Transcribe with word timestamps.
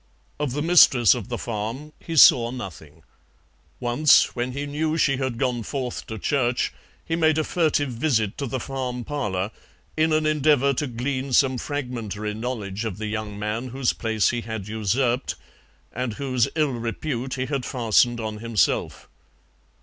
Of 0.39 0.53
the 0.53 0.63
mistress 0.63 1.13
of 1.13 1.29
the 1.29 1.37
farm 1.37 1.93
he 1.99 2.15
saw 2.17 2.49
nothing. 2.49 3.03
Once, 3.79 4.35
when 4.35 4.53
he 4.53 4.65
knew 4.65 4.97
she 4.97 5.17
had 5.17 5.37
gone 5.37 5.61
forth 5.61 6.07
to 6.07 6.17
church, 6.17 6.73
he 7.05 7.15
made 7.15 7.37
a 7.37 7.43
furtive 7.43 7.91
visit 7.91 8.35
to 8.39 8.47
the 8.47 8.59
farm 8.59 9.03
parlour 9.03 9.51
in 9.95 10.11
an 10.11 10.25
endeavour 10.25 10.73
to 10.73 10.87
glean 10.87 11.33
some 11.33 11.59
fragmentary 11.59 12.33
knowledge 12.33 12.83
of 12.83 12.97
the 12.97 13.05
young 13.09 13.37
man 13.37 13.67
whose 13.67 13.93
place 13.93 14.31
he 14.31 14.41
had 14.41 14.67
usurped, 14.67 15.35
and 15.93 16.13
whose 16.13 16.47
ill 16.55 16.71
repute 16.73 17.35
he 17.35 17.45
had 17.45 17.63
fastened 17.63 18.19
on 18.19 18.37
himself. 18.39 19.07